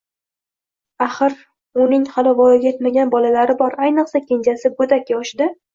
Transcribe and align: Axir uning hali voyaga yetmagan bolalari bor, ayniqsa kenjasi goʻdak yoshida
Axir 1.07 1.35
uning 1.85 2.09
hali 2.15 2.35
voyaga 2.41 2.67
yetmagan 2.71 3.15
bolalari 3.15 3.61
bor, 3.65 3.79
ayniqsa 3.87 4.27
kenjasi 4.33 4.77
goʻdak 4.83 5.17
yoshida 5.19 5.55